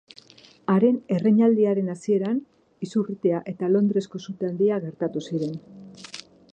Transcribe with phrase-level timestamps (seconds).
[0.75, 2.41] Haren erreinaldiaren hasieran
[2.89, 5.59] izurritea eta Londresko Sute Handia gertatu ziren.